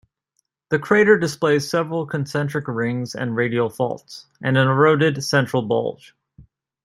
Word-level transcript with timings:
The 0.69 0.79
crater 0.79 1.15
displays 1.19 1.69
several 1.69 2.07
concentric 2.07 2.67
rings 2.67 3.13
and 3.13 3.35
radial 3.35 3.69
faults, 3.69 4.25
and 4.41 4.57
an 4.57 4.67
eroded 4.67 5.23
central 5.23 5.61
bulge. 5.61 6.15